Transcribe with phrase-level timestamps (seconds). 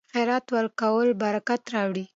[0.13, 2.05] خیرات ورکول برکت راوړي.